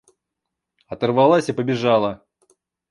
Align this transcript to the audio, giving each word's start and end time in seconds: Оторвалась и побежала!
Оторвалась 0.87 1.49
и 1.49 1.53
побежала! 1.53 2.25